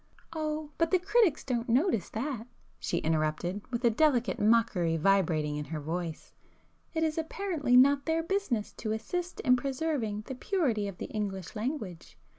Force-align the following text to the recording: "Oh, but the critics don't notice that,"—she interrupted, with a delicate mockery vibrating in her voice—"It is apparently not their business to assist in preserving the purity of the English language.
"Oh, 0.33 0.71
but 0.79 0.89
the 0.89 0.97
critics 0.97 1.43
don't 1.43 1.69
notice 1.69 2.09
that,"—she 2.09 2.97
interrupted, 2.97 3.61
with 3.69 3.85
a 3.85 3.91
delicate 3.91 4.39
mockery 4.39 4.97
vibrating 4.97 5.57
in 5.57 5.65
her 5.65 5.79
voice—"It 5.79 7.03
is 7.03 7.19
apparently 7.19 7.77
not 7.77 8.07
their 8.07 8.23
business 8.23 8.73
to 8.77 8.93
assist 8.93 9.41
in 9.41 9.57
preserving 9.57 10.23
the 10.25 10.33
purity 10.33 10.87
of 10.87 10.97
the 10.97 11.05
English 11.05 11.55
language. 11.55 12.17